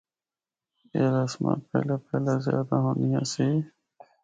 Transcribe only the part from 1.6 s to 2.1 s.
پہلا